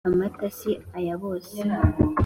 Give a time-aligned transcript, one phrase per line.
[0.09, 1.57] amata si aya bose